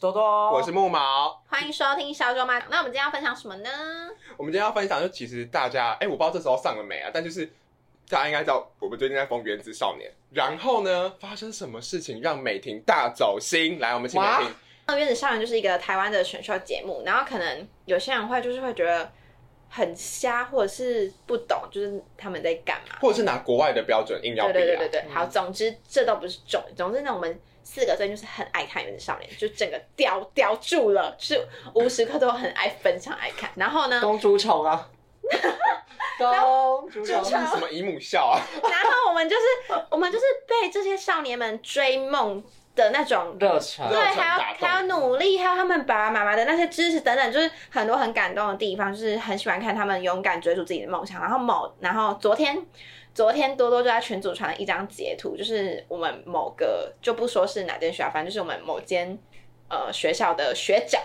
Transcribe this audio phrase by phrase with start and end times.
[0.00, 1.42] 多多，我是木毛。
[1.46, 2.58] 欢迎收听小周妈。
[2.70, 3.68] 那我们今天要分享什么呢？
[4.38, 7.44] 我们今天要分享，就其实大家，哎、我不知道这时候上了没啊，但就是
[8.08, 13.78] 大家应该知道，我们最近在封《原子少年》，然后呢，发生什么事情让美婷大走心？
[13.78, 14.50] 来，我们请美哇婷。
[14.86, 19.12] 那《原子少年》就是一个台湾的选秀节目，然后可能有些人会就是会觉得
[19.68, 22.96] 很瞎，或者是不懂，就是他们在干嘛。
[23.02, 27.38] 或者是拿国外的标准硬要比啊，对对对对对，好，总之这都不是重点，总之呢，我们
[27.72, 33.48] 四个真就是很爱看《原子少年》，就整个叼叼住了，就是无时刻都很爱分享爱看。
[33.54, 34.88] 然后呢，公主宠啊，
[36.18, 38.42] 公主宠，什么姨母笑啊？
[38.60, 39.42] 然后我们就是
[39.88, 42.42] 我们就是被这些少年们追梦
[42.80, 51.20] 的那种热忱，对，还要还要努力，还有他们爸爸妈妈的那些支持等等，就是很多很感动的地方，就是很喜欢看他们勇敢追逐自己的梦想。
[51.20, 52.60] 然后某，然后昨天，
[53.14, 59.18] 昨天多多就在群组传了一张截图，就是我们某个就不说是哪间学校，反正就是我们某间
[59.68, 61.00] 呃学校的学长，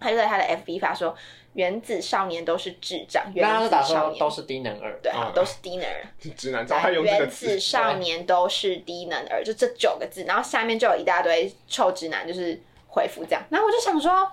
[0.00, 1.14] 他就在他的 FB 发说，
[1.56, 6.06] 原子少年都是智障，原子少年都是低能儿，对，都是低能儿。
[6.36, 6.66] 直男
[7.02, 7.58] 原子。
[7.58, 14.30] 少年都是低能儿，就这九个字，然后下面就有一大堆臭直男，就是回复这样，然后我就想说，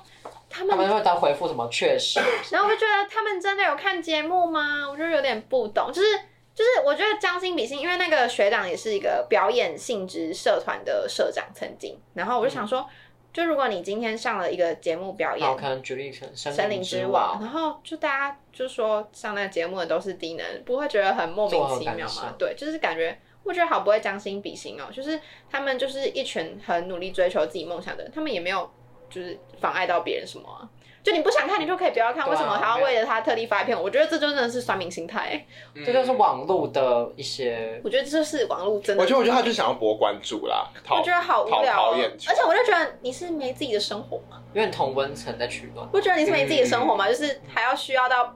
[0.50, 1.66] 他们，他们会当回复什么？
[1.72, 2.20] 确实，
[2.52, 4.90] 然后我就觉得他们真的有看节目吗？
[4.90, 6.08] 我就有点不懂，就是
[6.54, 12.86] 就是我觉得将心比心，因为那个学长也是一个表演性质社团的社长，曾经，然后我就想说，
[13.34, 22.08] 就如果你今天上了一个节目表演我，可能举例成森森林之王，然后就大家就说上那个节目的都是低能，不会觉得很莫名其妙？
[22.08, 28.70] 吗对，就是感觉我觉得好不会将心比心哦，就是他们就是一群很努力追求自己梦想的人，他们也没有
[29.10, 30.70] 就是妨碍到别人什么啊。
[31.04, 33.80] 就你不想看，你就可以不要看，啊为什么还要为了他特地发一篇？
[33.80, 35.46] 我觉得这真的是酸民心态。
[35.76, 44.42] 嗯 这就是网络的一些我觉得这是网络真的，我觉得，我觉得他就想要博关注啦，我觉得好无聊、而且我就觉得你是没自己的生活吗？
[44.54, 47.08] 有点同温层在取暖，不觉得你是没自己的生活吗？
[47.10, 48.34] 就是还要需要到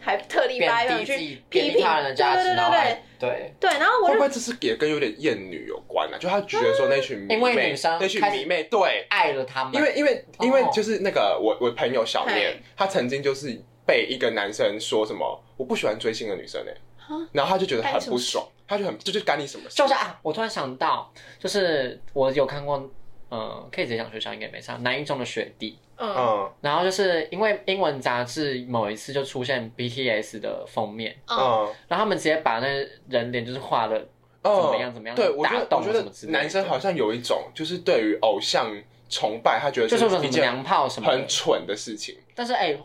[0.00, 3.28] 还特地发一篇去批评他人的价值，对对对然后还对。
[3.28, 3.54] 对。
[3.58, 6.18] 对，然后我会不会这是也跟有点厌女有关啊？
[6.18, 10.44] 就他觉得说那群迷妹，因为女生那群迷妹对，爱了他们，因为因为哦。
[10.44, 17.14] 因为就是那个我我朋友小念嘿，他曾经就是被一个男生说什么我不喜欢追星的女生哎、哈？
[17.32, 19.76] 然后他就觉得很不爽，他就很这就干你什么事？
[19.76, 22.88] 就是啊，我突然想到，就是我有看过，
[23.28, 26.14] 呃，可以直接讲学校应该没差，南一中的学弟，嗯。
[26.16, 26.52] 嗯。
[26.60, 31.38] 然后就是因为英文杂志某一次就出现 BTS 的封面，嗯。
[31.38, 31.74] 嗯。
[31.88, 32.66] 然后他们直接把那
[33.08, 33.98] 人脸就是画的
[34.42, 36.38] 嗯，怎么样怎么样对，我觉打动得我觉得什么之类的。
[36.38, 38.72] 男生好像有一种就是对于偶像
[39.10, 41.16] 崇拜，他觉得就是什么件娘炮什么的。
[41.18, 42.16] 很，蠢的事情。
[42.34, 42.76] 但是哎、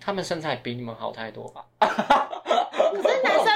[0.00, 1.64] 他们身材比你们好太多吧？
[1.78, 3.46] 可是男生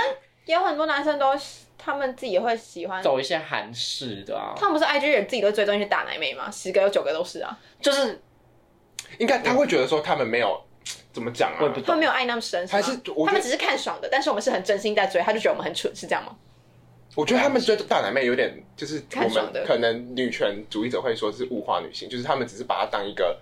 [0.46, 6.50] 也有很多男生都喜他们自己也会喜欢，走一些韩式的啊，他们不是 IG 人自己都追踪一些大奶妹吗？
[6.50, 8.20] 十个有九个都是啊，就是
[9.18, 10.60] 应该他会觉得说他们没有
[11.12, 11.80] 怎么讲啊我也不？
[11.80, 12.96] 他们没有爱那么深，还是
[13.26, 16.36] 他们只是看爽的，但是我们是很真心在追，他就觉得我们很蠢，是这样吗？
[17.16, 23.36] 我觉得他们追大奶妹有点就是我看爽的们可能女权主义者会说是物化女性，就是他们只是把它当一个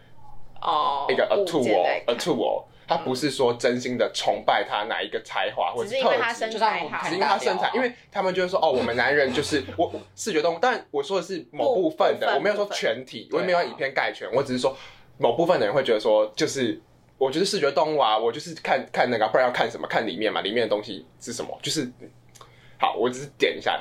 [0.62, 14.75] 哦，一个 a 物 tool a 看 tool，他不是说真心的崇拜他哪一个才华或者只是因为他特质身材只因为他身材因为他们就会说哦，我们男人就是 我视觉动物，但我说的是某部分的，分我没有说全体，我也没有以偏概全，我只是说
[15.19, 16.81] 某部分的人会觉得说，就是
[17.19, 19.87] 我觉得视觉动物啊，我就是看看那个，不然要看什么？
[19.87, 21.59] 看里面嘛，里面的东西是什么？
[21.62, 21.87] 就是
[22.81, 23.78] 好，我只是点一下，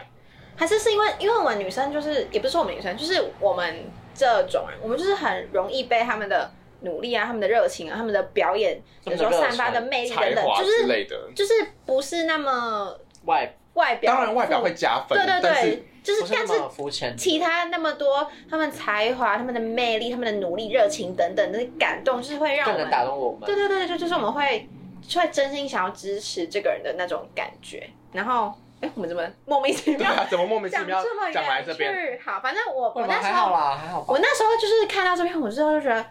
[0.58, 6.52] 还是是因为因为我们女生就是也不是说我们女生，就是我们这种人，我们就是很容易被他们的
[6.82, 11.18] 努力啊、他们的热情啊、他们的表演，有时候散发的魅力等等，就是之类的。
[11.36, 11.54] 就是
[11.86, 23.42] 不是那么外外表，当然外表会加分，对对对，就是但是其他那么多他们才华、他们的魅力、他们的努力、热情等等的感动，就是会让我们打动我们。
[23.46, 24.68] 对对对，就就是我们会
[25.08, 27.88] 就会真心想要支持这个人的那种感觉。
[28.14, 28.52] 然后，
[28.82, 32.20] 哎，我们怎么莫名其妙对啊，怎么莫名其讲妙这么讲来远这边？
[32.24, 34.18] 好，反正我我那时候还好啦，还好吧我。
[34.20, 36.08] 那时候就是看到这篇，我之后就觉得，就是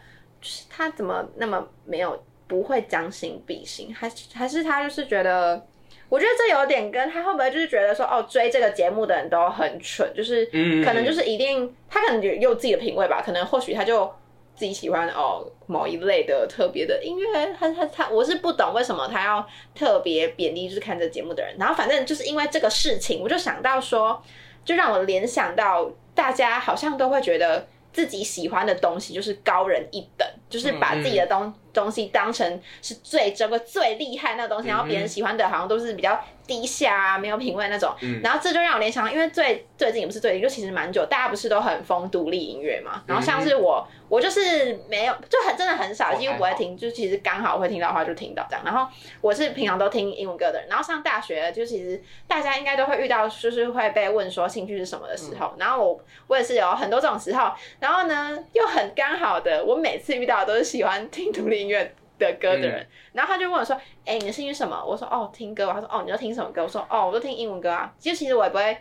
[0.68, 5.66] 他怎么那么没有不会将心比心，还是还是他就是觉得。
[6.08, 14.06] 我觉得这有点跟他会不会就是觉得说哦追这个节目的人都很蠢，就是嗯可能就是一定他可能有有自己的品味吧，可能或许他就
[14.54, 19.44] 自己喜欢哦某一类的特别的音乐，他他他我是不懂为什么他要
[19.74, 24.22] 特别贬低就是看这节目的人，然后反正就是因为这个事情，我就想到说，
[24.64, 27.66] 就让我联想到大家好像都会觉得
[27.96, 37.92] 自己喜欢的东西就是高人一等，就是把自己的东、东西当成是最珍贵、最厉害那个东西，然后别人喜欢的好像都是比较低下啊、没有品味那种。
[38.02, 43.02] 嗯然后这就让我联想到，因为最最近也不是最近，就其实蛮久，大家不是都很疯独立音乐嘛。
[43.06, 48.64] 然后像是我，我就是没有，就很真的很少，几乎不会听，就其实刚好会听到的话就听到这样。
[48.64, 48.88] 然后
[49.20, 55.54] 我是平常都听英文歌的人，然后上大学就其实大家应该都会遇到，就是会被问说兴趣是什么的时候。
[55.58, 57.50] 然后我我也是有很多这种时候，
[57.80, 63.74] 然后呢又很刚好的，我每次遇到的都是喜欢听独立音乐的歌的人，然后他就问我说
[64.04, 68.76] ：“哎、你的兴趣什么？”我说：“哦，听歌。”他说：“哦，你要听什么歌？”我说：“哦，我都听英文歌啊。”其实其实我也不会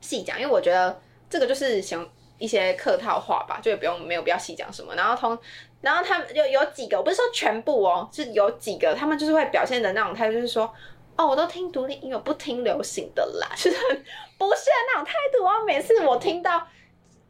[0.00, 2.08] 细讲，因为我觉得这个就是想
[2.38, 4.94] 一些客套话吧，就也不用没有必要细讲什么。
[4.94, 5.38] 然后通，
[5.80, 10.72] 然后他们有有几个，我不是说全部哦，是有几个，他们就是会表现的那种态度，就是说。
[11.16, 14.04] 哦，我都听独立音乐，不听流行的啦，就是很
[14.38, 15.44] 不屑那种态度。
[15.44, 16.66] 然后每次我听到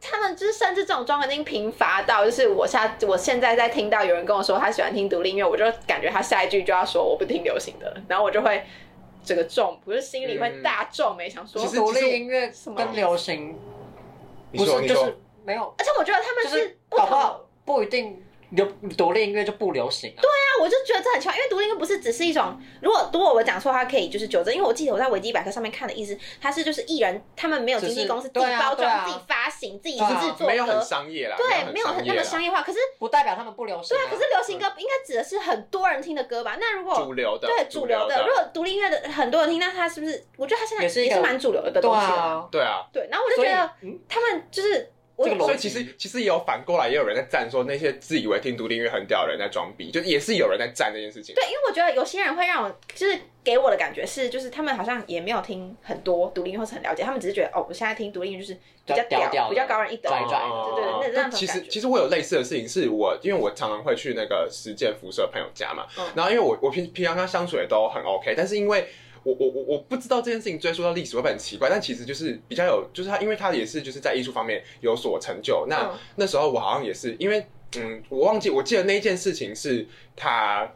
[0.01, 8.63] 他们，就是甚至这种状况已经贫乏到，就是我下我现在在听到有人跟我说他喜欢听独立音乐，我就感觉他下一句就要说我不听流行的，然后我就会
[9.23, 13.57] 这个重，不是心里会大皱眉，想说其实独立音乐什么跟流行
[14.51, 18.21] 不是就是没有，而且我觉得他们是不同搞不好不一定
[18.51, 18.65] 流
[18.97, 20.21] 独立音乐就不流行啊。
[20.21, 24.53] 对啊我就觉得这很奇怪，因为独立音乐不是只是一种，如果如果我讲错，它可以就是纠正。
[24.53, 30.05] 因为我记得我在维基百科上面看的意思，它是就是艺人他们没有经纪公司自己包装、自己发行、自己制
[30.37, 32.61] 作没有很，商业啦，对，没有很很那么商业业化。
[32.61, 36.57] 可是不代表他们不流行、对啊，可是流行歌应该指的是很多人听的歌吧？
[36.59, 40.25] 那如果，主流的，对主流的，如果独立音乐的很多人听，那它是不是？
[40.37, 42.15] 我觉得它现在也是蛮主流的东西了。
[42.15, 51.33] 啊，对啊，对，然后我就觉得嗯，他们就是我这个逻所以其实其实也有反过来，也有人在赞说那些自以为听独立音乐很屌的人在装逼，就也是有人在赞这件事情。
[51.35, 61.61] 对，因为我觉得有些人会让我，就是给我的感觉是，就是他们好像也没有听很多独立音乐，或是很了解，他们只是觉得哦，我现在听独立音乐就是比较屌比较高人一等，对对对，那那其实。
[61.69, 66.05] 其实我有类似的事情，是我因为我常常会去那个实践辐射朋友家嘛，嗯。
[66.15, 68.87] 然后因为我我平平常跟他相处也都很 OK，但是因为
[69.23, 75.97] 我我我我不知道这件事情追溯到历史会不会很奇怪，但其实就是比较有，就是他因为他也是就是在艺术方面有所成就，那、嗯。
[76.15, 77.45] 那时候我好像也是因为
[77.77, 80.69] 嗯，我忘记我记得那一件事情是他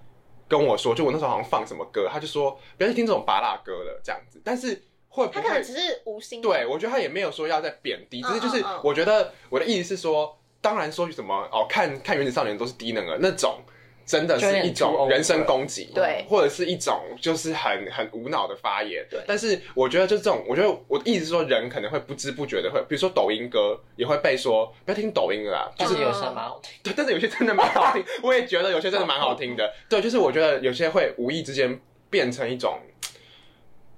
[0.47, 13.59] 跟我说，就我那时候好像放什么歌，他就说不要去听这种拔辣歌了这样子，但是会不会他可能只是无心，对，我觉得他也没有说要在贬低，只是就是我觉得我的意思是说，当然说什么哦，看看《原子少年》都是低能儿那种。
[14.05, 19.05] 真的是一种人身攻击，对或者是一种就是很很无脑的发言。
[19.09, 26.71] 对但是我觉得就这种，我觉得我一直说，人可能会不知不觉的会，比如说抖音歌也会被说不要听抖音了啊，但是有些蛮好听。
[26.83, 29.73] 对，但是有些真的蛮好听，我也觉得有些真的蛮好听的。
[29.89, 31.79] 对，就是我觉得有些会无意之间
[32.09, 32.79] 变成一种，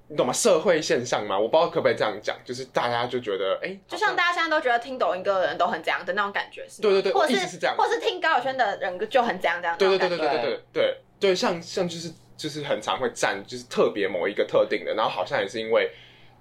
[0.08, 0.32] 你懂吗？
[0.32, 6.88] 社会现象嘛，我不知道可不可以这样讲，就是大家就觉得，哎、就像大家现在都觉得听抖音歌的人都很这样的那种感觉，是吗？
[6.88, 7.76] 对对对或者是这样。
[7.76, 15.90] 或者是听高晓轩的人就很这样这样，对对对对对对对对对，像像就是就是很常会站，就是特别某一个特定的，然后好像也是因为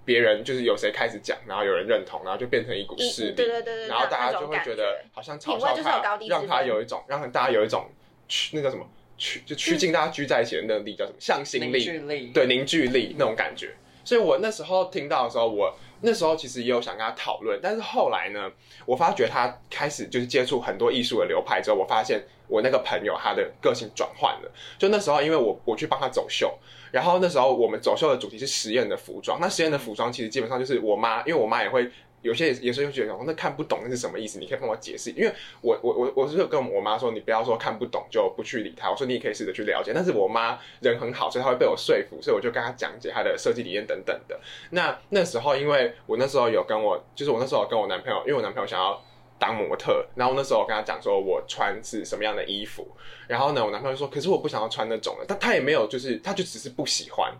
[0.05, 7.85] 别人就是有谁开始讲，然后有人认同，然后就变成一股势力，对对对对，然后大家就会觉得好像嘲笑他，让他有一种让大家有一种
[8.29, 8.85] 趋那叫什么
[9.17, 13.73] 趋就趋近大家聚在一起的那个力叫什么向心凝力，聚力，对凝聚力那种感觉。
[14.03, 18.49] 所以我那时候听到的时候，我那时候其实也有想跟他讨论，但是后来呢，
[18.85, 24.51] 我发觉他开始就是接触很多艺术的流派之后，我发现我那个朋友他的个性转换了。
[24.77, 26.57] 就那时候，因为我我去帮他走秀，
[26.91, 31.89] 然后那时候我们走秀的主题是实验的服装，那实验的服装其实基本上就是我妈，因为我妈也会。
[32.21, 35.11] 有些有时候就觉得哦那看不懂那是什么意思，你可以帮我解释。
[35.11, 35.31] 因为
[35.61, 38.89] 我我我我是有跟我妈说，你不要说看不懂就不去理他。
[38.89, 39.91] 我说你也可以试着去了解。
[39.93, 44.39] 但是我妈人很好，所以她会被我说服，所以我就跟她讲解她的设计理念等等的。
[44.71, 49.01] 那那时候，因为我那时候有跟我，就是我那时候跟我男朋友，因为我男朋友想要
[49.39, 52.87] 当模特，然后那时候我跟他讲说我穿是什么样的衣服，
[53.27, 57.31] 然后呢，我男朋友说，可是我不想要穿那种的，但他也没有，就是他就只是不喜欢。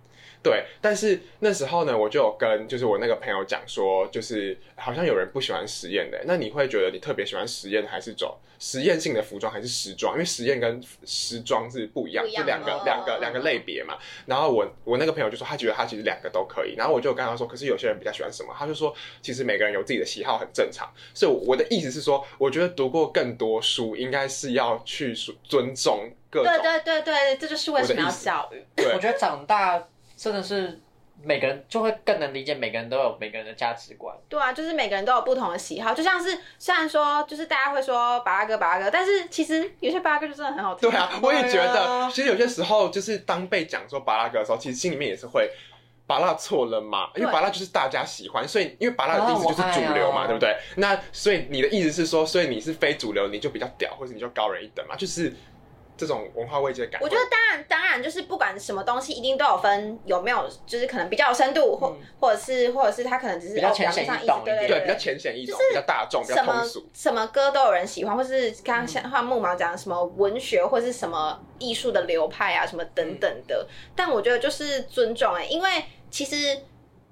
[0.44, 10.13] 对，但是那时候呢，我就有跟就是我那个朋友讲说，就是好像有人不喜欢实验的，那你会觉得你特别喜欢实验还是走实验性的服装还是时装？
[10.13, 13.98] 因为实验跟时装是不一样，就两个两个两个类别嘛。
[14.25, 16.75] 然后我我那个朋友就说，他觉得他其实两个都可以。
[16.75, 18.56] 然后我就跟他说，可是有些人比较喜欢什么？
[18.58, 20.89] 他就说，其实每个人有自己的喜好，很正常。
[21.13, 25.13] 所以我的意思是说，我觉得读过更多书，应该是要去
[25.44, 28.63] 尊重各种对对对对，这就是为什么要教育。
[28.75, 29.88] 对我觉得长大
[30.18, 30.82] 真的是
[31.24, 34.14] 每个人就会更能理解每个人都有每个人的价值观。
[34.28, 40.90] 对啊，就是每个人都有不同的喜好，就像是虽然说就是大家会说巴拉歌巴拉歌，但是其实有些巴拉歌就真的很好听。
[40.90, 45.50] 对啊， 我也觉得，啊其实有些时候就是当被讲说巴拉歌的时候，其实心里面也是会。
[46.10, 47.10] 拔蜡错了嘛？
[47.16, 50.56] 因为对拔蜡就是大家喜欢，所以因为拔蜡的意思就是主流嘛，对不对？
[50.78, 54.96] 那所以你的意思是说，所以你是非主流，你就比较屌，或者你就高人一等嘛？
[54.96, 55.34] 就是
[55.98, 57.01] 这种文化慰藉感。
[57.01, 66.86] 我觉得当然当然就是不管什么东西，一定都有分有没有，就是可能比较有深度，或、或者是或者是他可能只是哦比较浅显易懂一点对对对比较浅显易懂，比较大众，比较什么通俗。
[66.94, 73.68] 什么歌都有人喜欢，或是刚刚像像木毛讲的什么文学，或是什么艺术的流派啊，什么等等的。
[73.96, 75.70] 但我觉得就是尊重哎、因为
[76.12, 76.58] 其实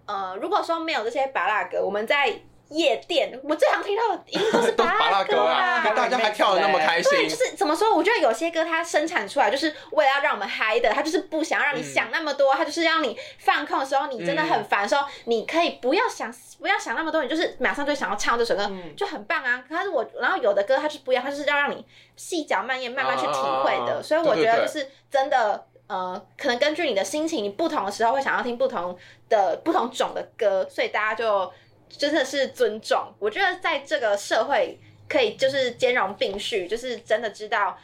[0.06, 2.32] 呃，如果说没有这些拔蜡歌，我们在
[2.70, 5.94] 夜店，我最常听到的一定都是 都是拔蜡蜡歌啊，啊。
[5.96, 7.94] 大家还跳的那么开心对，，就是怎么说？
[7.96, 19.64] 我觉得有些歌它生产出来就是为了要让我们嗨的，它就是不想要让你想那么多，它就是让你放空的时候，你真的很烦的时候，你可以不要想不要想那么多，你就是马上就想要唱这首歌，嗯就很棒啊。
[19.68, 23.98] 可是我，然后有的歌它就是不一样，它就是要让你细嚼慢咽，慢慢去体会的。
[23.98, 25.66] 啊所以我觉得就是真的。
[25.88, 28.98] 呃，可能根据你的心情，你不同的时候会想要听不同
[29.30, 31.54] 的不同种的歌，所以大家就
[31.98, 33.14] 真的是尊重。
[33.20, 37.78] 我觉得在这个社会可以就是兼容并蓄，就是真的知道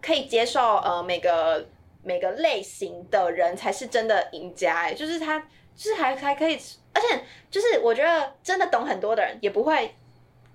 [0.00, 1.66] 可以接受呃每个
[2.02, 5.38] 每个类型的人才是真的赢家、哎，就是他
[5.74, 6.58] 就是还还可以，
[6.92, 9.94] 而且就是我觉得真的懂很多的人也不会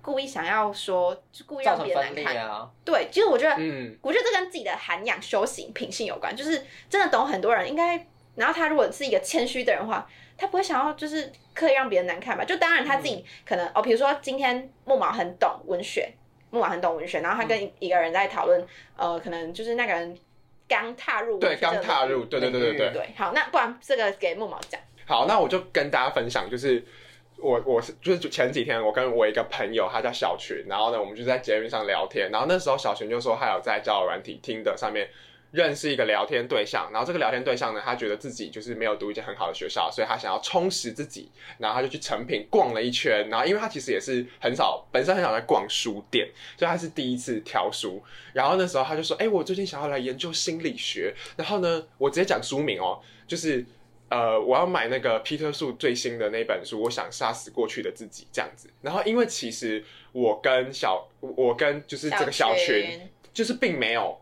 [0.02, 2.36] 故意想要说，就故意让别人难看。
[2.46, 2.70] 啊。
[2.84, 8.06] 对，其实我觉得嗯，我觉得这跟自己的涵养、修行、品性有关，就是真的懂很多人应该，
[8.36, 12.44] 然后他如果是一个谦虚的人的话，他不会想要就是刻意让别人难看吧？
[12.44, 16.12] 就当然他自嗯己可能、哦，比如说今天木毛很懂文学，
[16.50, 20.18] 木毛很懂文学，然后他跟嗯一一个人在讨论，呃，可能就是那个人
[20.66, 22.90] 刚踏入对，刚踏入，对对对对对。
[22.92, 26.84] 对，好，那不然这个给木毛讲，好，那我就跟大家分享，就是
[27.38, 35.08] 我我是就是前几天我跟我一个朋友，他叫小群，然后呢，我们就在节目上聊天，然后那时候小群就说他有在交友软体听的上面。
[35.54, 53.64] 认识一个聊天对象，然后这个聊天对象呢，他觉得自己就是没有读一间很好的学校，所以他想要充实自己，然后他就去成品逛了一圈，然后因为他其实也是很少，本身很少在逛书店，所以他是第一次挑书，然后那时候他就说，哎、我最近想要来研究心理学，然后呢，我直接讲书名哦，就是
[54.08, 58.68] 呃，我要买那个皮特树最新的那本书，我想杀死过去的自己这样子。
[58.82, 64.20] 然后因为其实我跟小，我跟就是这个小群，就是并没有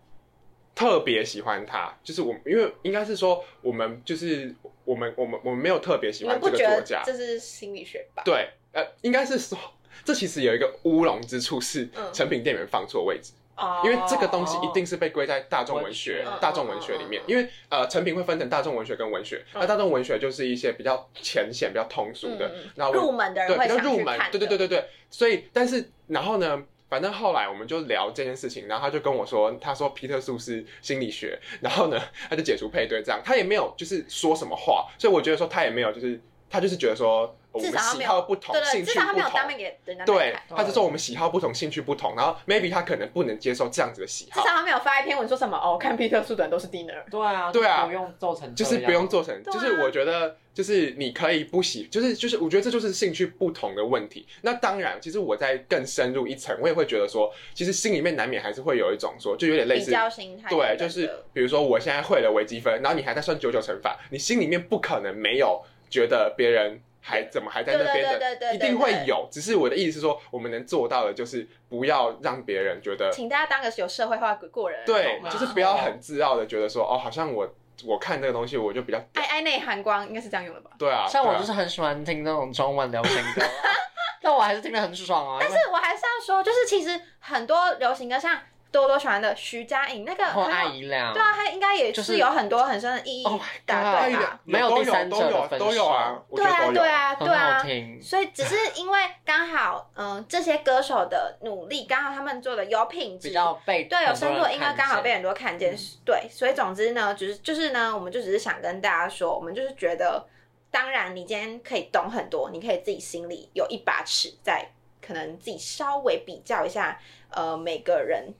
[0.74, 8.22] 特别喜欢他，就是我因为应该是说我们就是我们我们我们没有特别喜欢这个作家，这是心理学吧？
[8.24, 9.58] 对，呃，应该是说
[10.04, 13.32] 这其实有一个乌龙之处是嗯成品店员放错位置。
[13.54, 24.84] 哦，因为这个东西一定是被归在大众文学、文大众文学里面因为呃，成品会分成大众文学跟文学，那大众文学就是一些比较浅显、比较通俗的然后入门的人对会比较入门对对对对对。
[25.10, 26.64] 所以，但是然后呢？
[26.92, 36.20] 反正后来我们就聊这件事情，然后他就跟我说，他说皮特素是心理学，然后呢，他就解除配对这样，他也没有就是说什么话，所以我觉得说他也没有就是
[36.50, 44.42] 他就是觉得说我们喜至少他没有好不同，对对，兴趣至少他不同，没有当面给人家对，他就说我们喜好不同，兴趣不同，然后 maybe 他可能不能接受这样子的喜好。
[44.42, 47.02] 至少，他没有发一篇文说什么哦，看皮特树的人都是 dinner。
[47.10, 47.86] 对啊，对啊。
[47.86, 54.26] 不用做成就是不用做成，就是我觉得就是你可以不喜，就是就是我觉得这就是兴趣不同的问题。
[54.42, 59.90] 那当然，其实我在更深入一层，我也会觉得说，其实心里面难免还是会有一种说，就有点类比似。
[59.90, 69.28] 较心态，对，就是比如说我现在会了微积分，然后你还在算九九乘法，你心里面不可能没有觉得别人还怎么还在那边对对对的，对对一定会有。
[69.30, 77.52] 只是我的意思是说，我们能做到的就是不要让别人觉得请大家当个有社会化过人，对就是不要很自傲的觉得说，哦，好像我
[77.84, 80.70] 我看这个东西我就比较爱爱内涵光，应该是这样用的吧？
[80.78, 83.50] 对啊，像我就是很喜欢听那种中文流行歌啊，
[84.22, 85.38] 但我还是听得很爽啊。
[85.40, 88.38] 但是我还是要说，就是其实很多流行歌，像
[88.72, 94.40] 多多喜欢的徐佳莹那个或很有爱怡良，对啊，他应该也就是是有很多很深的意义 Oh my 的，God 对吧？
[94.44, 97.62] 没有都第三者都有分都有啊手，对啊，我觉得都有对啊，对很啊。
[97.62, 98.02] 听。
[98.02, 105.76] 所以只是因为刚好， 嗯、这些歌手的努力，刚好他们做的有品质，比较被对有深度，应该刚好被被很多看见。
[106.04, 110.24] 对，所以总之呢，就是就是呢，我们就只是想跟大家说，我们就是觉得，
[110.70, 114.66] 当然你今天可以懂很多，你可以自己心里有一把尺，在
[115.06, 116.98] 可能自己稍微比较一下，
[117.30, 118.32] 呃，每个人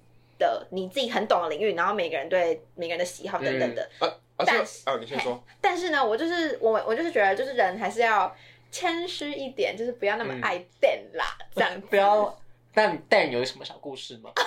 [0.43, 3.89] 的你自己很懂的领域，然后每个人对每个人的喜好等等的。
[4.01, 8.35] 呃，而且但是哦，你先说，但是呢，我就是我，我就是觉得，就是人还是要
[8.73, 12.37] 谦虚一点，就是不要那么嗯爱电啦，这样子 不要。
[12.75, 14.31] 但但有什么小故事吗？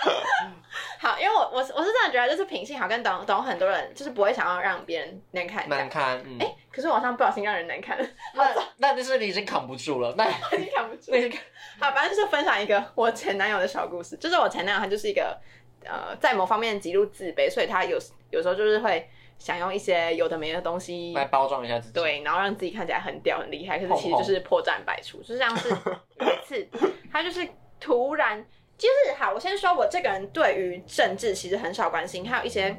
[1.00, 5.80] 好，因为我我是我是真的觉得，就是品性好跟懂懂很多人，就是不会想要让别人难看这样。
[5.80, 10.14] 难看，嗯，哎、可是网上不小心让人难看了，那那就是你已经扛不住了。
[10.16, 11.10] 那 已经扛不住。
[11.12, 11.36] 那个
[11.80, 15.36] 好，反正就是分享一个我前男友的小故事，就是我前男友他就是一个
[15.84, 17.98] 呃，在某方面极度自卑，所以他有
[18.30, 25.22] 有时候就是会想用一些有的没的东西来包装一下自己。，对，然后让自己看起来很屌很厉害，可是其实就是破绽百出。
[25.22, 26.68] 就像是有一次，
[27.10, 27.48] 他就是
[27.80, 28.44] 突然
[28.80, 32.74] 就是好，我先说，我这个人对于政治其实很少关心，还有一些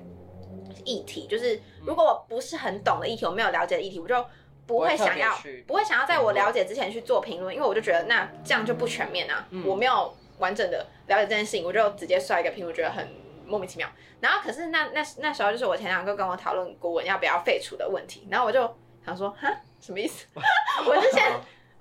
[0.83, 4.25] 议题，就是如果我不是很懂的议题，我没有了解的议题，我就
[4.65, 5.31] 不会想要
[5.67, 13.07] 不会想要在我了解之前去做评论，因为我就觉得那这样就不全面啊，嗯我没有完整的了解这件事情，我就直接刷一个评，我觉得很
[13.45, 13.87] 莫名其妙。
[14.19, 18.59] 然后可是那那那时候就是我前两个跟我讨论国文要不要废除的问题，然后我就
[19.05, 20.25] 想说，哈，什么意思？
[20.87, 21.31] 我就先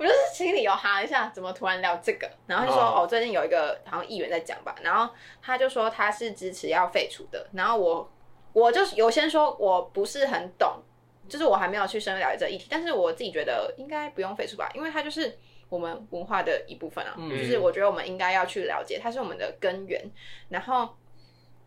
[0.01, 2.27] 我就是心里有哈一下，怎么突然聊这个？
[2.47, 8.11] 然后就说哦哦，最近有一个好像议员在讲吧，然后他就说他是支持要废除的，然后我
[8.55, 10.83] 我就是有先说我不是很懂，
[11.29, 15.37] 就是我还没有去深入了解这议题，但是我自己觉得应该不用废除吧，因为它就是
[15.69, 20.03] 我们文化的一部分啊，嗯就是我觉得我们应该要去了解，它是我们的根源。
[20.49, 20.89] 然后，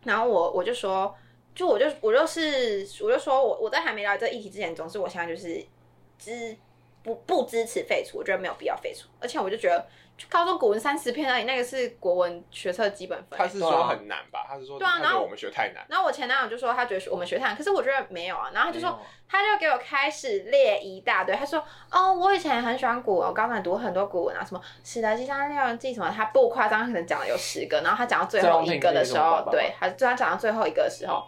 [0.02, 1.14] 然后我我就说，
[1.54, 5.64] 就我就我就是我就说我我在还没了解这议题之前，总之我现在就是
[6.18, 6.56] 支
[7.04, 9.86] 不不支持废除，我觉得没有必要废除，而且我就觉得。
[10.16, 13.36] 就高中古文三十篇而已，那个是国文学测基本分。
[13.36, 14.46] 他是说很难吧？
[14.46, 15.84] 他是说对啊然后我们学太难。
[15.88, 18.48] 然后我前男友就说他觉得我们学太难，可是我觉得没有啊。
[18.54, 18.96] 然后他就说，
[19.28, 21.34] 他就给我开始列一大堆。
[21.34, 27.80] 他说，哦，我以前很喜欢古文，我高中也读很多古文啊，什么《史德西山六人记》什么，他不夸张，可能讲了有十个。
[27.80, 31.26] 然后他讲到最后一个的时候，对，他就他讲到最后一个的时候，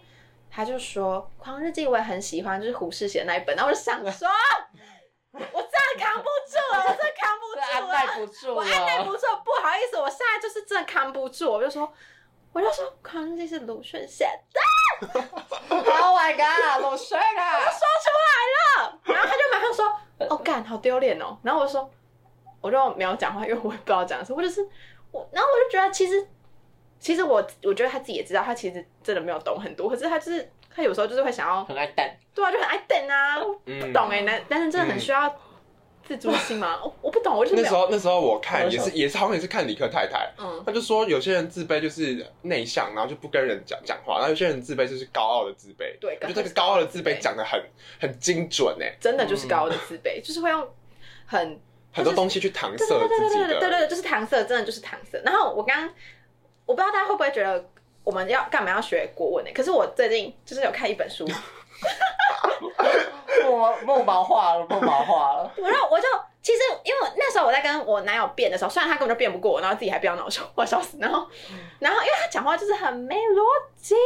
[0.48, 3.56] 他就说《狂日记》我也很喜欢，就是胡适写的那一本。
[3.56, 4.28] 然后我就想说，
[5.52, 7.66] 我真的扛不住了，我真的扛不住了。
[7.72, 9.18] 按耐不住我按耐不了。
[9.18, 11.92] 住，不好意思，我现在就是真的扛不住，我就说，
[12.52, 14.60] 我就说《康熙》是鲁迅写的，
[15.68, 17.58] Oh my god，鲁迅啊！
[17.58, 20.00] 我说出来了，然后他就马上说，
[20.30, 21.90] 哦，干，好丢脸哦，然后我就说，
[22.60, 24.66] 我就没有讲话，因为我也不知道讲什么，我就是
[25.12, 26.26] 我，然后我就觉得其实，
[26.98, 35.34] 其实我我觉得他自己也知道，他其实真的没有懂很多，可是他就是他有时候就是会想要，很爱蛋，对啊，就很爱等啊，嗯不懂哎、男男生真的很需要
[36.06, 36.78] 自尊心吗？
[36.84, 45.98] 我我不懂，我就是那时候那时候我看也是也是好像也是看理科太太，嗯，他就说有些人自卑就是内向，然后就不跟人讲讲话，然后有些人自卑就是高傲的自卑。
[45.98, 47.60] 对我觉得这个高傲的自卑讲的很
[47.98, 50.68] 很精准哎，真的就是高傲的自卑，就是会用
[51.24, 51.58] 很
[51.90, 53.48] 很多东西去搪塞对对对对自己的。
[53.48, 55.18] 对对对对，就是搪塞，真的就是搪塞。
[55.24, 55.88] 然后我刚刚
[56.66, 57.68] 我不知道大家会不会觉得
[58.06, 59.50] 我们要干嘛要学国文呢？
[59.52, 61.26] 可是我最近就是有看一本书，
[63.42, 65.52] 木木毛化了，木毛化了。
[65.58, 66.06] 我就我就
[66.40, 70.96] 其实因为那时候我在跟我男友辩的时候，虽然他根本就辩不过我，然后自己还飙恼羞，我笑死。
[71.00, 71.26] 然后
[71.80, 73.42] 然后因为他讲话就是很没逻
[73.74, 73.96] 辑，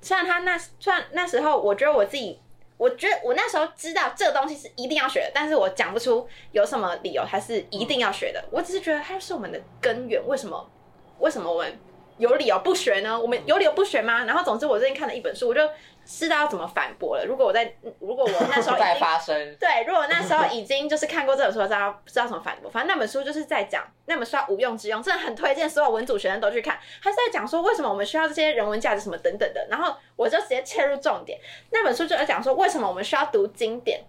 [0.00, 2.40] 虽然他那虽然那时候我觉得我自己。
[2.76, 8.40] 我觉得我那时候知道这个东西是一定要学的，但是我讲不出有什么理由它是一定要学的。
[8.52, 10.70] 我只是觉得它是我们的根源，为什么？
[11.18, 11.80] 为什么我们
[12.18, 13.18] 有理由不学呢？
[13.18, 14.24] 我们有理由不学吗？
[14.24, 15.60] 然后总之我最近看了一本书，我就
[16.04, 17.24] 知道要怎么反驳了。
[17.24, 22.70] 如果我在， 如果我那时候已再经发生，对，如果那时候已经就是看过这本书，知道知道怎么反驳。
[22.70, 26.78] 反正那本书就是在讲那本书叫无用之用，真的很推荐所有文组学生都去看。
[27.02, 29.66] 他是在讲说为什么我们需要这些人文价值什么等等的。
[29.70, 31.38] 然后我就直接切入重点，
[31.70, 34.02] 那本书就在讲说为什么我们需要读经典。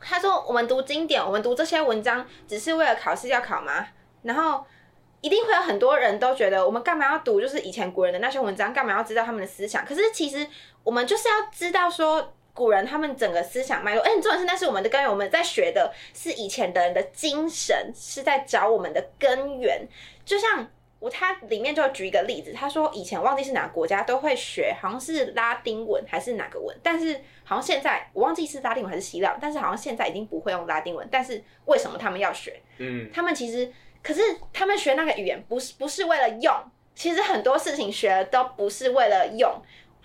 [0.00, 3.86] 他说我们读经典，我们读这些文章只是为了考试要考吗？
[4.22, 4.64] 然后。
[5.20, 9.84] 一定会有很多人都觉得，我们干嘛要读就是以前古人的那些文章，干嘛要知道他们的思想？
[9.84, 10.46] 可是其实
[10.82, 19.86] 我们就是要知道说，古人他们整个思想脉络，哎、重点是那是我们的根源，我们在学的是以前的人的精神，是在找我们的根源。
[20.24, 20.66] 就像
[20.98, 32.60] 我他里面就举一个例子，他说以前忘记是哪个国家都会学，好像是拉丁文还是哪个文，但是好像现在我忘记是拉丁文还是希腊，但是好像现在已经不会用拉丁文，但是为什么他们要学？
[32.78, 33.72] 嗯，他们其实，
[34.02, 34.20] 可是
[34.52, 36.54] 他们学那个语言不是不是为了用，
[36.94, 39.52] 其实很多事情学都不是为了用，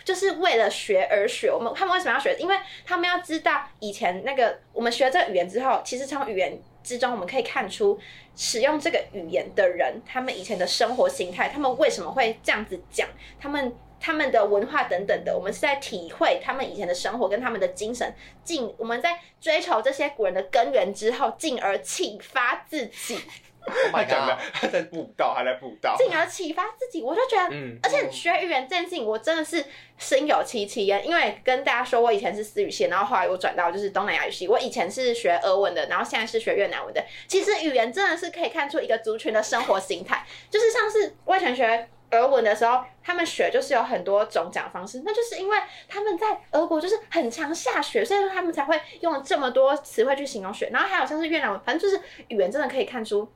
[0.03, 1.51] 就是为了学而学。
[1.51, 2.35] 我们他们为什么要学？
[2.37, 7.99] 因为他们要知道以前那个我们学这个语言之后，其实从语言之中我们可以看出
[8.35, 13.07] 使用这个语言的人，他们以前的生活形态，他们为什么会这样子讲，
[13.39, 13.75] 他们。
[13.99, 23.19] 他们的文化等等的，我们是在体会他们以前的生活跟他们的精神，进我们在追求这些古人的根源之后，进而启发自己。
[23.67, 24.37] Oh 他 my 讲的！
[24.53, 25.95] 他在布道，他在布道。
[25.97, 29.65] 进而启发自己，我就觉得，嗯而且学语言这件事情，我真的是
[29.97, 31.03] 心有戚戚焉。
[31.03, 34.47] 因为跟大家说，我以前是私语系，然后后来我转到就是东南亚语系。
[34.47, 37.03] 我以前是学俄文的，然后现在是学越南文的。
[37.27, 41.89] 其实语言真的是可以看出一个族群的生活形态，就是像是我以前学。
[42.11, 50.69] 俄文的时候，他们学就是有很多种讲方式，那就是因为他们在俄国就是很常下雪，所以说他们才会用这么多词汇去形容雪。
[50.71, 53.27] 然后还有像是越南文，反正就是语言真的可以看出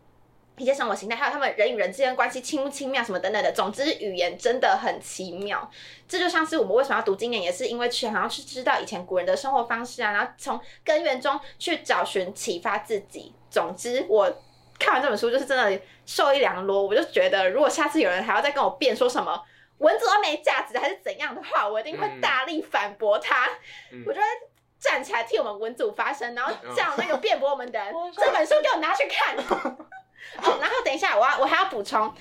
[0.57, 3.51] 一些生活形态，还有他们人与人之间关系亲不亲密啊，什么等等的。
[3.51, 5.69] 总之，语言真的很奇妙。
[6.07, 13.33] 这就像是我们为什么要读经典，也是因为去想要去知道以前古人的生活方式啊，然后从根源中去找寻启发自己。
[13.49, 14.31] 总之，我
[14.79, 16.81] 看完这本书，就是真的受益良多。
[16.81, 19.39] 我就觉得，如果下次有人还要再跟我辩说什么
[19.79, 23.47] 文组没价值还是怎样的话，我一定会大力反驳他。
[23.91, 24.25] 嗯 我就会
[24.79, 29.35] 站起来替我们文组发声，然后嗯叫那个辩驳我们的人，这本书给我拿去看。
[30.43, 32.13] 哦，然后等一下，我要我还要补充。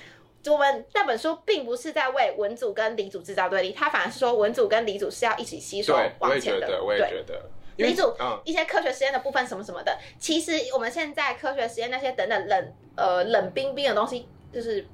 [0.47, 6.59] 我们那本书并不是在为文组跟理组制造对立，它反而是说文组跟理组是要一起携手对，我往前的。
[6.61, 14.85] 也觉得，我也对，觉得，因为理组嗯，一些科学实验的部分什么什么的，其实我们现在科学实验那些等等冷呃冷冰冰的东西，就是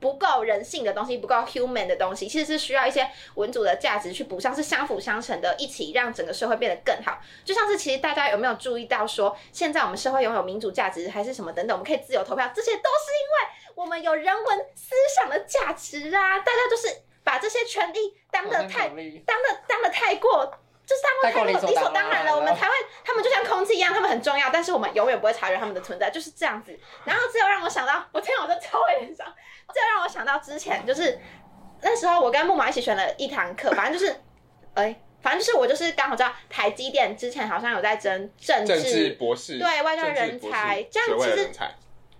[0.00, 7.18] 不够人性的东西，不够 human 的东西，其实是需要一些文组的价值去补上，是相辅相成的，一起让整个社会变得更好。
[7.44, 16.38] 就像是其实大家有没有注意到说，现在我们社会拥有民主价值还是什么等等，我们可以自由投票，这些都是因为我们有人文思想的价值啊！
[16.40, 17.98] 大家就是把这些权利
[18.30, 20.52] 当的太当的当的太过，
[20.86, 26.78] 就是他们太过理所当然了，我们才会，他们就像空气一样，他们很重要，但是我们永远不会察觉他们的存在，就是这样子。
[27.04, 29.26] 然后这又让我想到，我天啊，我在超会联想，
[29.72, 31.18] 这又让我想到之前就是
[31.80, 34.14] 那时候我跟木马一起选了一堂课， 反正就是，
[34.74, 41.74] 哎、反正就是我就是刚好知道台积电之前好像有在争政政治博士，对外交人才这样其实才，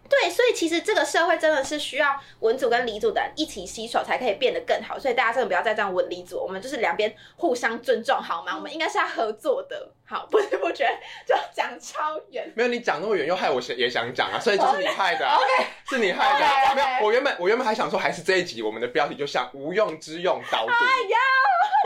[0.09, 4.99] 对，所以其实这个社会真的是需要文组跟理组的人一起携手，才可以变得更好。
[4.99, 8.55] 所以大家真的不要再这样文理组，我们就是两边互相尊重，好吗？
[8.55, 9.90] 我们应该是要合作的。
[10.07, 10.87] 好， 不知不觉
[11.27, 12.53] 就讲超远。
[12.55, 20.73] 没有你讲那么远，又害我想也想讲啊，所以就是你害的、啊 OK，是你害的没有，我原本我原本还想说，还是这一集我们的标题就像无用之用导读。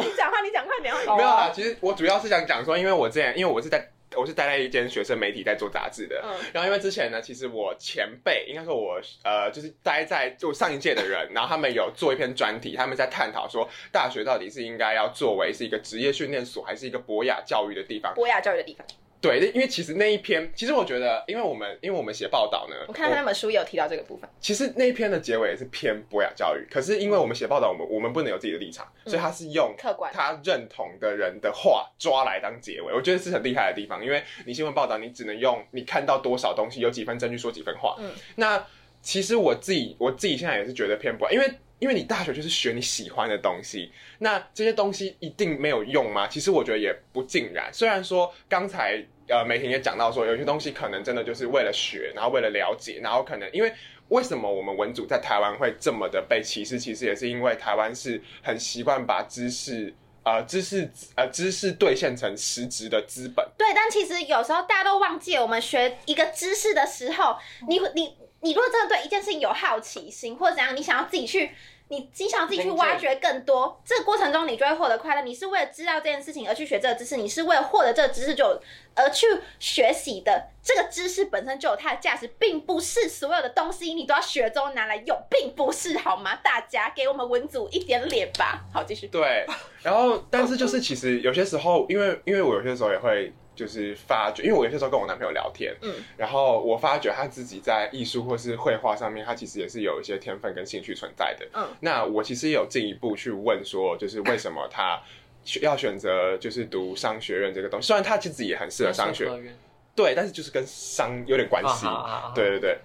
[0.01, 0.93] 你讲话，你讲快点。
[0.95, 6.35] 没有啦，其实我主要是想讲说，因为我之前因为我是在我是待在一间学生媒体在做杂志的，嗯。
[6.53, 18.15] 然后因为之前呢，其实我前辈应该说我呃就是待在就上一届的人，然后他们有做一篇专题，他们在探讨说大学到底是应该要作为是一个职业训练所，还是一个博雅教育的地方。
[18.15, 18.87] 博雅教育的地方，
[19.21, 24.29] 对，因为其实那一篇，其实我觉得，因为我们因为我们写报道呢，我看到那本书也有提到这个部分。
[24.41, 34.05] 其实那一篇的结尾也是偏博雅教育，可是因为我们写报道，我们我们不能有自己的立场，嗯所以他是用客观他认同的人的话抓来当结尾，我觉得是很厉害的地方。
[34.05, 37.97] 因为你新闻报道，你只能用你看到多少东西，有几分证据说几分话。
[37.99, 38.65] 嗯，那
[39.03, 46.27] 其实我自己我自己现在也是觉得偏博雅，因为因为你大学就是学你喜欢的东西，那这些东西一定没有用吗？
[46.27, 47.73] 其实我觉得也不尽然。
[47.73, 53.73] 虽然说刚才呃美婷也讲到说，有些东西可能真的就是为了学，然后为了了解，然后可能因为
[54.09, 56.79] 为什么我们文组在台湾会这么的被歧视？
[56.79, 59.95] 其实也是因为台湾是很习惯把知识。
[60.25, 71.51] 呃，知识呃，知识兑现成实质的资本，对，但其实有时候大家都忘记了，我们学一个知识的时候，你你你如果真的对一件事情有好奇心，或者怎样，你想要自己去，
[71.89, 75.23] 你你想要自己去挖掘更多，这个过程中你就会获得快乐。
[75.23, 78.61] 你是为了知道这件事情而去学这个知识，你是为了获得这个知识就
[78.95, 79.27] 而去
[79.59, 80.51] 学习的。
[80.63, 86.37] 这个知识本身就有它的价值，并不是所有的东西你都要学之后拿来用，并不是好吗？
[86.37, 88.65] 大家给我们文组一点脸吧。
[88.73, 89.09] 好，继续。
[89.09, 89.47] 对，
[89.83, 101.45] 然后但是就是其实有些时候，因为因为我有些时候也会就是发觉，因为我有些时候跟我男朋友聊天，嗯，然后我发觉他自己在艺术或是绘画上面，他其实也是有一些天分跟兴趣存在的。
[101.55, 105.03] 嗯，那我其实也有进一步去问说，就是为什么他
[105.43, 109.59] 选要选择就是读商学院这个东西，虽然他其实也很适合商学，院
[109.97, 111.87] 对，但是就是跟商有点关系。
[111.87, 112.79] 啊好好好对对对，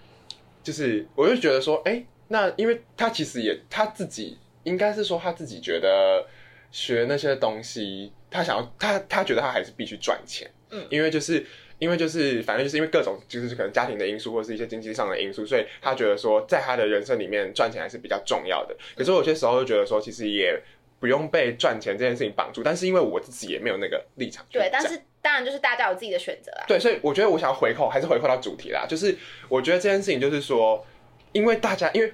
[0.63, 6.25] 就是我就觉得说，哎、那因为他其实也他自己应该是说他自己觉得
[6.71, 11.45] 学那些东西，他想要他他觉得他还是必须赚钱，嗯因为就是。
[11.79, 18.77] 因为就是，反正就是因为各种就是可能家庭的因素，或是一些经济上的因素，所以他觉得说，在他的人生里面赚钱还是比较重要的。
[18.95, 20.57] 可是我有些时候就觉得说，其实也
[21.01, 22.63] 不用被赚钱这件事情绑住。
[22.63, 26.63] 但是因为我自己也没有那个立场对，但是当然就是大家有自己的选择啦。
[26.69, 28.86] 对，所以我觉得我想要回扣，还是回扣到主题啦。
[28.88, 29.13] 就是
[29.49, 30.86] 我觉得这件事情就是说，
[31.33, 32.13] 因为大家，因为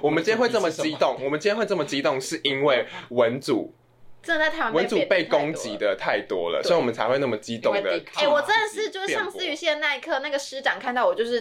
[0.00, 3.74] 我们今天会这么激动，我们今天会这么激动，是因为文组
[4.22, 5.78] 真的在台湾文组被攻击。
[5.78, 8.02] 的太多了，所以我们才会那么激动的。
[8.14, 11.38] 哎、我真的是就是上思思语系的那一刻，那个师长看到我就是，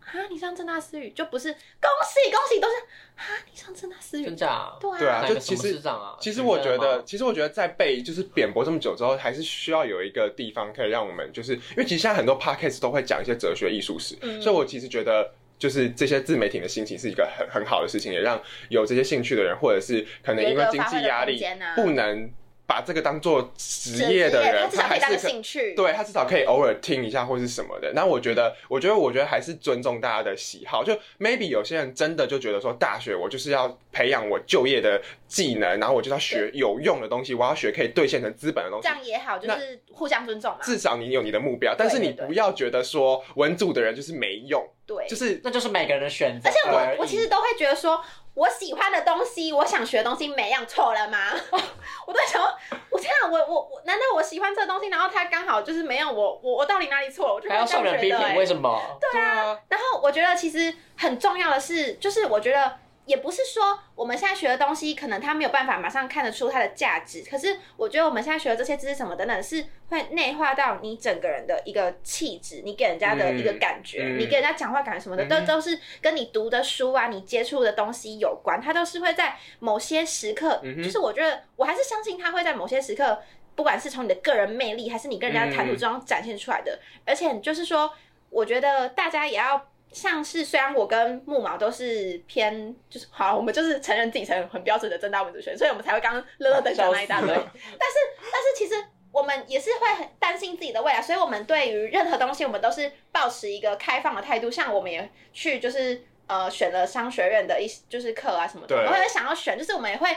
[0.00, 2.74] 啊，你上正大思雨就不是恭喜恭喜，都是
[3.16, 4.76] 啊，你上正大思雨真，假啊？
[4.78, 6.16] 对啊，对啊就其实市长啊？
[6.20, 15.32] 其实我觉得，其实我觉得在被就是贬驳这么久之后，还是需要有一个地方可以让我们，就是因为其实现在很多 podcast 都会讲一些哲学艺术史，嗯所以我其实觉得。
[15.60, 21.40] 就是这些自媒体的兴起是一个很很好的事情，也让有这些兴趣的人，或者是可能因为经济压力
[21.76, 22.30] 不能
[22.66, 25.74] 把这个当做职业的人，他还是可兴趣。
[25.74, 27.92] 对他至少可以偶尔听一下或是什么的。
[27.94, 30.82] 那我觉得，我觉得，我觉得还是尊重大家的喜好。
[30.82, 38.94] 就 maybe 有些人真的就觉得说，大学我就是要培养我就业的技能，然后我就要学有用的东西，我要学可以兑现成资本的东西这。
[38.94, 40.58] 样也好，就是互相尊重嘛。
[40.62, 46.96] 至少你有你的目标，但是你不要觉得说文组的人就是没用，对，就是那就是每个人的选择而且而。
[46.96, 48.02] 我我其实都会觉得说，
[48.34, 51.30] 我喜欢的东西，我想学的东西，每样错了吗？
[52.08, 52.42] 我都在想，
[52.90, 57.34] 我天啊，我我我，难道我喜欢这个东西，然后它刚好就是没有我我我到底哪里错了？
[57.34, 58.82] 我就要这样受人批评，觉得欸为什么？
[59.00, 62.76] 对啊，然后我觉得其实很重要的是，就是我觉得
[63.10, 67.24] 也不是说我们现在学的东西，可能他没有办法马上看得出它的价值。
[67.28, 78.60] 可是我觉得我们现在学的这些知识什么等等，是会内化到你整个人的一个气质，你给人家的一个感觉，你给人家讲话感觉什么的，都、嗯都是跟你读的书啊，你接触的东西有关。
[78.60, 83.20] 它都是会在某些时刻，嗯就是我觉得我还是相信它会在某些时刻。
[83.56, 87.92] 不管是从你的个人魅力，还是你跟人家的谈吐之中展现出来的，而且就是说，
[88.30, 97.28] 我觉得大家也要像是，虽然我跟木毛都是偏，就是好，我们就是承认自己成很标准的正大文组学，所以我们才会刚刚乐乐的讲那一大堆。
[97.28, 98.74] 但是，但是其实
[99.12, 104.50] 我们也是会很担心自己的未来，所以我们对于任何东西，我们都是保持一个开放的态度。
[104.50, 110.08] 像我们也去就是呃选了商学院的一些就是课啊什么的，我们会想要选，就是我们也会。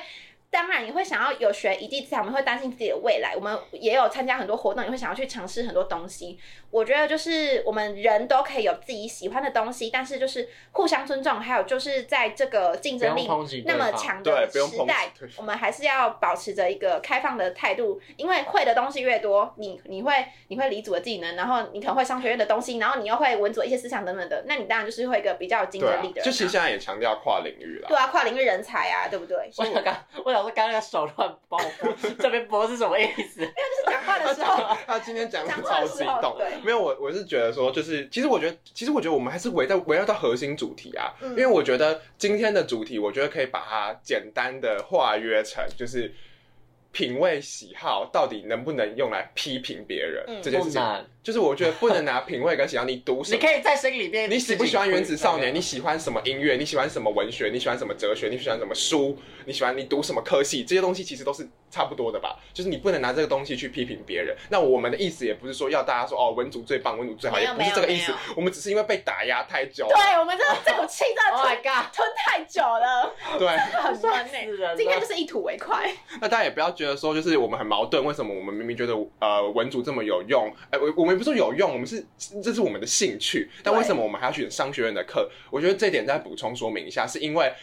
[0.53, 3.33] 当然也会想要有学一技之长，我们会担心自己的未来。
[3.35, 6.37] 我们也有参加很多活动，也会想要去尝试很多东西。
[6.69, 13.27] 我觉得就是我们人都可以有自己喜欢的东西，但是就是互相尊重，还有就是在这个竞争力
[13.65, 20.13] 那么强的时代，我们还是要保持着一个开放的态度，因为会的东西越多，你你会
[20.49, 27.87] 你会理组的技能，然后你可能会商学院的东西，然后你又会文组一些思想等等的，那你当然就是会一个比较有竞争力的，人、就其实现在也强调跨领域了。
[27.87, 29.49] 对啊，跨领域人才啊，对不对？
[29.57, 33.39] 我想刚，我想说刚刚那个手乱帮我拨，这边拨是什么意思？
[33.39, 41.29] 就是讲话的时候，他今天讲的超激动对，没有我我是觉得说，就是其实我觉得，其实我觉得我们还是围在围绕到核心主题啊，嗯。
[41.31, 46.13] 因为我觉得今天的主题，我觉得可以把它简单的化约成就是
[46.91, 50.81] 品味喜好到底能不能用来批评别人、嗯这件事情，
[51.23, 55.53] 就是我觉得不能拿品味跟喜好，你读什么你可以在心里面，你喜不喜欢原子少年？
[55.53, 56.57] 你你喜欢什么音乐？
[56.57, 57.49] 你喜欢什么文学？
[57.53, 58.27] 你喜欢什么哲学？
[58.27, 59.17] 你喜欢什么书？
[59.45, 60.63] 你喜欢你读什么科系？
[60.65, 62.37] 这些东西其实都是差不多的吧？
[62.53, 64.35] 就是你不能拿这个东西去批评别人。
[64.49, 68.17] 那我们的意思也不是说要大家说哦文组最棒，文组最好，没有也不是这个意思没。
[68.35, 69.95] 我们只是因为被打压太久了。
[69.95, 71.95] 对我们真的这股气真的 Oh 吞 my god！
[71.95, 73.47] 吞太久了，对，
[73.81, 74.75] 很闷吓死人了欸。
[74.75, 80.53] 今天就是一吐为快，那大家也不要觉得说就是我们很矛盾，为什么我们明明觉得呃文组这么有用？
[80.69, 82.03] 哎，我我们也不是说有用，我们是
[82.43, 85.29] 这是我们的兴趣，但为什么我们还要选商学院的课？
[85.49, 87.53] 我觉得这点再补充说明一下，是因为。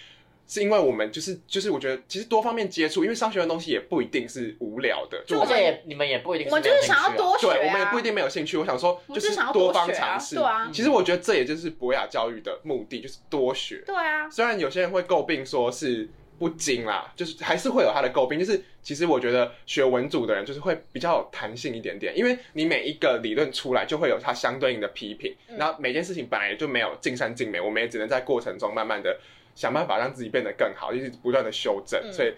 [0.52, 7.54] 是因为我们就是就是，我觉得其实多方面接触，因为商学院的东西也不一定是无聊的，就我们而且也你们也不一定我们就是想要多学啊。
[7.54, 8.56] 对我们也不一定没有兴趣。
[8.56, 10.34] 我想说，就就是想要多多方尝试。
[10.34, 13.80] 对啊其实我觉得这也就是博雅教育的目的，就是多学。
[13.86, 16.08] 对啊，虽然有些人会诟病说是
[16.40, 18.38] 不精啦，就是还是会有他的诟病。
[18.38, 29.20] 就是其实我觉得学文组的人就是会比较有弹性一点点，因为你每一个理论出来就会有它相对应的批评，嗯然后每件事情本来也就没有尽善尽美，我们也只能在过程中慢慢的
[29.54, 32.00] 想办法让自己变得更好，就是不断的修正。
[32.02, 32.32] 嗯所以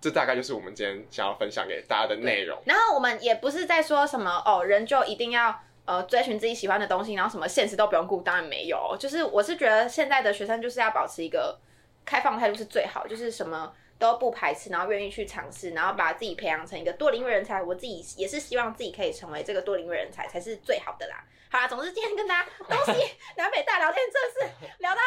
[0.00, 2.60] 这大概就是我们今天想要分享给大家的内容。
[2.66, 8.94] 然后我们也不是在说什么哦，人就一定要呃追寻自己喜欢的东西，然后什么现实都不用顾，当然没有。
[9.00, 11.58] 就是我是觉得现在的学生就是要保持一个
[12.06, 13.74] 开放态度是最好，就是什么。
[13.98, 17.62] 都不排斥，然后愿意去尝试，然后把自己培养成一个多领域人才。
[17.62, 21.24] 我自己也是希望自己可以成为这个多领域人才，才是最好的啦。
[21.50, 25.00] 好啦，总之今天跟大家东西南北大聊天，真的是聊到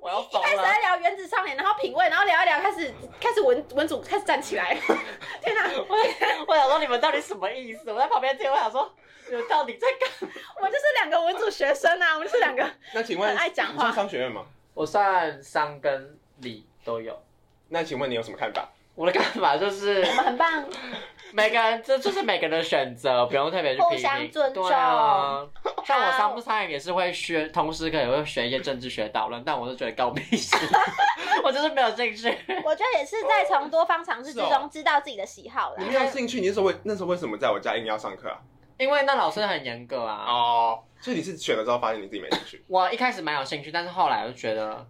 [0.00, 0.56] 我要疯一 开始。
[0.56, 4.74] 在聊原子少年，然后品味，然后聊一聊，开始开始文文组开始站起来。
[5.40, 5.96] 天哪，我
[6.48, 7.92] 我想说你们到底什么意思？
[7.92, 8.92] 我在旁边听，我想说
[9.28, 10.10] 你们到底在干？
[10.56, 12.68] 我们就是两个文组学生啊，我们就是两个。
[12.94, 14.44] 那请问很爱讲话你上商学院吗？
[14.74, 17.18] 我算商跟理都有。
[17.68, 18.68] 那请问你有什么看法？
[18.94, 20.64] 我的看法就是，我们很棒，
[21.34, 23.96] 每个人这就是每个人的选择，不用特别去批评。
[23.96, 25.44] 互相尊重对啊，
[25.84, 30.56] 像我商不商也是会学，同时可能会学一些政治学导论，但我是觉得高屁事，
[31.42, 32.28] 我就是没有兴趣。
[32.64, 35.90] 我觉得也是在从多方尝试之中知道自己的喜好你啦。
[35.90, 38.38] 没有兴趣，你那时候为那时候为什么在我家硬要上课啊？
[38.78, 40.24] 因为那老师很严格啊。
[40.28, 42.64] 哦，所以你是选了之后发现你自己没兴趣。
[42.70, 44.86] 我一开始蛮有兴趣，但是后来我就觉得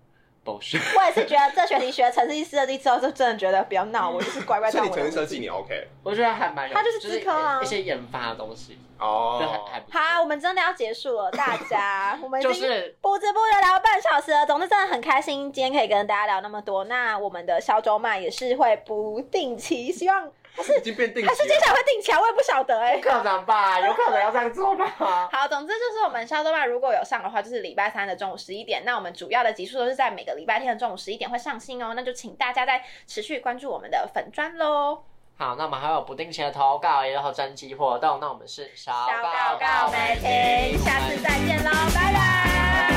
[0.52, 9.58] 我也是觉得这学期学城市设计之后，就真的觉得不要闹，我就是乖乖所以当我的你城市设计你 OK 我觉得还蛮有，它就是资科啊一些研发的东西，哦就还
[9.90, 10.14] 还。
[10.14, 14.44] 好，我们真的要结束了，大家， 我们已经就是不知不觉聊半小时了。
[14.44, 16.84] 总之真的很开心，今天可以跟大家聊那么多。
[16.84, 20.30] 那我们的小周麦也是会不定期，希望
[20.78, 23.80] 已经变定期还是接下来会定期啊，我也不晓得哎、不可能吧？
[23.80, 24.86] 有可能要这样做吧？
[25.32, 28.84] 好，总之就是我们消周麦如果有上的话，就是礼拜三的中午十一点。
[28.84, 31.92] 那我们主要的集数都是在每个礼拜天的中午十一点会上新哦。
[31.94, 35.02] 那就请大家再持续关注我们的粉砖喽。
[35.36, 38.18] 好，那我们还有不定期的投稿，也有征集活动。
[38.20, 42.93] 那我们是小小告告没停，下次再见喽，拜拜。